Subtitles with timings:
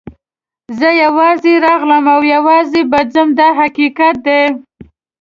[0.79, 4.43] زه یوازې راغلم او یوازې به ځم دا حقیقت دی.